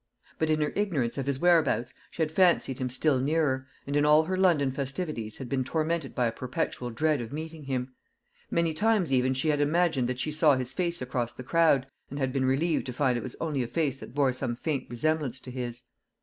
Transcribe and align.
But 0.39 0.49
in 0.49 0.61
her 0.61 0.73
ignorance 0.75 1.19
of 1.19 1.27
his 1.27 1.37
whereabouts 1.37 1.93
she 2.09 2.23
had 2.23 2.31
fancied 2.31 2.79
him 2.79 2.89
still 2.89 3.19
nearer, 3.19 3.67
and 3.85 3.95
in 3.95 4.03
all 4.03 4.23
her 4.23 4.35
London 4.35 4.71
festivities 4.71 5.37
had 5.37 5.47
been 5.47 5.63
tormented 5.63 6.15
by 6.15 6.25
a 6.25 6.31
perpetual 6.31 6.89
dread 6.89 7.21
of 7.21 7.31
meeting 7.31 7.65
him. 7.65 7.93
Many 8.49 8.73
times 8.73 9.13
even 9.13 9.35
she 9.35 9.49
had 9.49 9.61
imagined 9.61 10.09
that 10.09 10.19
she 10.19 10.31
saw 10.31 10.55
his 10.55 10.73
face 10.73 11.03
across 11.03 11.33
the 11.33 11.43
crowd, 11.43 11.85
and 12.09 12.17
had 12.17 12.33
been 12.33 12.45
relieved 12.45 12.87
to 12.87 12.93
find 12.93 13.15
it 13.15 13.21
was 13.21 13.35
only 13.39 13.61
a 13.61 13.67
face 13.67 13.99
that 13.99 14.15
bore 14.15 14.33
some 14.33 14.55
faint 14.55 14.89
resemblance 14.89 15.39
to 15.41 15.51
his. 15.51 15.83